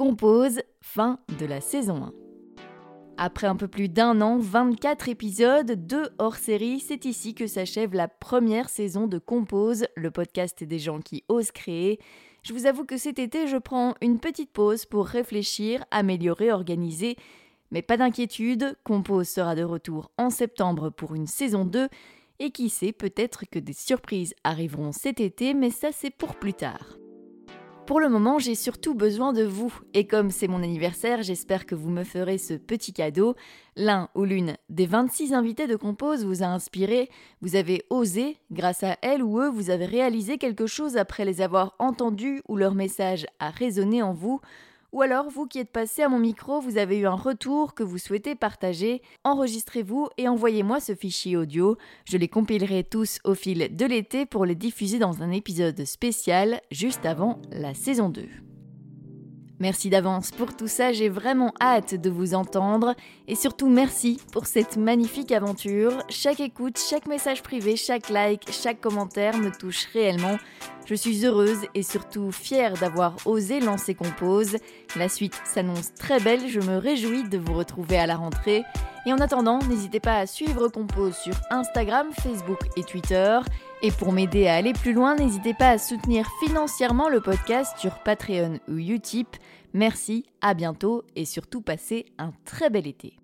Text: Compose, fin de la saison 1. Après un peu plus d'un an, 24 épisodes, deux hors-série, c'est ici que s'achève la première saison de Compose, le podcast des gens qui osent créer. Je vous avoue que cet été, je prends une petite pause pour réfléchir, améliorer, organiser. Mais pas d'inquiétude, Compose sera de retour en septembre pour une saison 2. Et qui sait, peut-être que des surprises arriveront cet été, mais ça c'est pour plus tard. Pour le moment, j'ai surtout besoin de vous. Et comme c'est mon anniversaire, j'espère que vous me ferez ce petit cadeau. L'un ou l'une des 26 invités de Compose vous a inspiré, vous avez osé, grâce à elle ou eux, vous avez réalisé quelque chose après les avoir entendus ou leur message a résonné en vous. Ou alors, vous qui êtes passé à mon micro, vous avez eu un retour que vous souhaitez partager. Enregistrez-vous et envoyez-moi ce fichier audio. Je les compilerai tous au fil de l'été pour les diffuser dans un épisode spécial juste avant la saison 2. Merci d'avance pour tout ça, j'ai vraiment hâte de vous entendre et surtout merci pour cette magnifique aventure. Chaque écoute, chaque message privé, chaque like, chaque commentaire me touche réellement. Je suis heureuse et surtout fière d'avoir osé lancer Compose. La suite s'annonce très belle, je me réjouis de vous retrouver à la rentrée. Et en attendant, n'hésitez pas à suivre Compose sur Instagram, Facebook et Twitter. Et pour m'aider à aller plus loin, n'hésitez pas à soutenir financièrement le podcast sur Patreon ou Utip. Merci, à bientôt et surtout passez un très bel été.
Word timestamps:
Compose, 0.00 0.62
fin 0.80 1.18
de 1.38 1.44
la 1.44 1.60
saison 1.60 2.04
1. 2.04 2.12
Après 3.18 3.46
un 3.46 3.54
peu 3.54 3.68
plus 3.68 3.90
d'un 3.90 4.22
an, 4.22 4.38
24 4.38 5.10
épisodes, 5.10 5.72
deux 5.72 6.08
hors-série, 6.18 6.80
c'est 6.80 7.04
ici 7.04 7.34
que 7.34 7.46
s'achève 7.46 7.92
la 7.92 8.08
première 8.08 8.70
saison 8.70 9.06
de 9.06 9.18
Compose, 9.18 9.84
le 9.96 10.10
podcast 10.10 10.64
des 10.64 10.78
gens 10.78 11.00
qui 11.00 11.22
osent 11.28 11.50
créer. 11.50 11.98
Je 12.42 12.54
vous 12.54 12.64
avoue 12.64 12.86
que 12.86 12.96
cet 12.96 13.18
été, 13.18 13.46
je 13.46 13.58
prends 13.58 13.94
une 14.00 14.20
petite 14.20 14.54
pause 14.54 14.86
pour 14.86 15.04
réfléchir, 15.04 15.84
améliorer, 15.90 16.50
organiser. 16.50 17.16
Mais 17.70 17.82
pas 17.82 17.98
d'inquiétude, 17.98 18.78
Compose 18.84 19.28
sera 19.28 19.54
de 19.54 19.64
retour 19.64 20.12
en 20.16 20.30
septembre 20.30 20.88
pour 20.88 21.14
une 21.14 21.26
saison 21.26 21.66
2. 21.66 21.90
Et 22.38 22.52
qui 22.52 22.70
sait, 22.70 22.92
peut-être 22.92 23.44
que 23.50 23.58
des 23.58 23.74
surprises 23.74 24.32
arriveront 24.44 24.92
cet 24.92 25.20
été, 25.20 25.52
mais 25.52 25.68
ça 25.68 25.92
c'est 25.92 26.08
pour 26.08 26.36
plus 26.36 26.54
tard. 26.54 26.99
Pour 27.90 27.98
le 27.98 28.08
moment, 28.08 28.38
j'ai 28.38 28.54
surtout 28.54 28.94
besoin 28.94 29.32
de 29.32 29.42
vous. 29.42 29.76
Et 29.94 30.06
comme 30.06 30.30
c'est 30.30 30.46
mon 30.46 30.62
anniversaire, 30.62 31.24
j'espère 31.24 31.66
que 31.66 31.74
vous 31.74 31.90
me 31.90 32.04
ferez 32.04 32.38
ce 32.38 32.54
petit 32.54 32.92
cadeau. 32.92 33.34
L'un 33.74 34.10
ou 34.14 34.22
l'une 34.22 34.56
des 34.68 34.86
26 34.86 35.34
invités 35.34 35.66
de 35.66 35.74
Compose 35.74 36.24
vous 36.24 36.44
a 36.44 36.46
inspiré, 36.46 37.10
vous 37.40 37.56
avez 37.56 37.82
osé, 37.90 38.36
grâce 38.52 38.84
à 38.84 38.96
elle 39.02 39.24
ou 39.24 39.40
eux, 39.40 39.48
vous 39.48 39.70
avez 39.70 39.86
réalisé 39.86 40.38
quelque 40.38 40.68
chose 40.68 40.96
après 40.96 41.24
les 41.24 41.40
avoir 41.40 41.74
entendus 41.80 42.42
ou 42.46 42.56
leur 42.56 42.76
message 42.76 43.26
a 43.40 43.50
résonné 43.50 44.04
en 44.04 44.12
vous. 44.12 44.40
Ou 44.92 45.02
alors, 45.02 45.30
vous 45.30 45.46
qui 45.46 45.58
êtes 45.58 45.70
passé 45.70 46.02
à 46.02 46.08
mon 46.08 46.18
micro, 46.18 46.60
vous 46.60 46.76
avez 46.76 46.98
eu 46.98 47.06
un 47.06 47.14
retour 47.14 47.74
que 47.74 47.82
vous 47.82 47.98
souhaitez 47.98 48.34
partager. 48.34 49.02
Enregistrez-vous 49.24 50.08
et 50.18 50.28
envoyez-moi 50.28 50.80
ce 50.80 50.94
fichier 50.94 51.36
audio. 51.36 51.76
Je 52.06 52.16
les 52.16 52.28
compilerai 52.28 52.84
tous 52.84 53.18
au 53.24 53.34
fil 53.34 53.76
de 53.76 53.86
l'été 53.86 54.26
pour 54.26 54.44
les 54.44 54.56
diffuser 54.56 54.98
dans 54.98 55.22
un 55.22 55.30
épisode 55.30 55.84
spécial 55.84 56.60
juste 56.70 57.06
avant 57.06 57.40
la 57.52 57.74
saison 57.74 58.08
2. 58.08 58.49
Merci 59.60 59.90
d'avance 59.90 60.30
pour 60.30 60.56
tout 60.56 60.68
ça, 60.68 60.90
j'ai 60.90 61.10
vraiment 61.10 61.52
hâte 61.60 61.94
de 61.94 62.08
vous 62.08 62.32
entendre 62.32 62.94
et 63.28 63.34
surtout 63.34 63.68
merci 63.68 64.18
pour 64.32 64.46
cette 64.46 64.78
magnifique 64.78 65.32
aventure. 65.32 66.02
Chaque 66.08 66.40
écoute, 66.40 66.78
chaque 66.78 67.06
message 67.06 67.42
privé, 67.42 67.76
chaque 67.76 68.08
like, 68.08 68.50
chaque 68.50 68.80
commentaire 68.80 69.36
me 69.36 69.50
touche 69.50 69.84
réellement. 69.92 70.38
Je 70.86 70.94
suis 70.94 71.26
heureuse 71.26 71.66
et 71.74 71.82
surtout 71.82 72.32
fière 72.32 72.72
d'avoir 72.78 73.16
osé 73.26 73.60
lancer 73.60 73.94
Compose. 73.94 74.56
La 74.96 75.10
suite 75.10 75.38
s'annonce 75.44 75.92
très 75.92 76.20
belle, 76.20 76.48
je 76.48 76.60
me 76.60 76.78
réjouis 76.78 77.28
de 77.28 77.36
vous 77.36 77.52
retrouver 77.52 77.98
à 77.98 78.06
la 78.06 78.16
rentrée. 78.16 78.64
Et 79.06 79.12
en 79.12 79.18
attendant, 79.18 79.60
n'hésitez 79.60 80.00
pas 80.00 80.18
à 80.18 80.26
suivre 80.26 80.68
Compose 80.68 81.16
sur 81.16 81.34
Instagram, 81.50 82.08
Facebook 82.12 82.58
et 82.76 82.82
Twitter. 82.82 83.38
Et 83.82 83.90
pour 83.90 84.12
m'aider 84.12 84.46
à 84.46 84.56
aller 84.56 84.74
plus 84.74 84.92
loin, 84.92 85.14
n'hésitez 85.14 85.54
pas 85.54 85.70
à 85.70 85.78
soutenir 85.78 86.28
financièrement 86.44 87.08
le 87.08 87.20
podcast 87.20 87.78
sur 87.78 87.98
Patreon 88.00 88.60
ou 88.68 88.76
Utip. 88.76 89.36
Merci, 89.72 90.26
à 90.42 90.54
bientôt 90.54 91.04
et 91.16 91.24
surtout 91.24 91.62
passez 91.62 92.06
un 92.18 92.32
très 92.44 92.68
bel 92.68 92.86
été. 92.86 93.19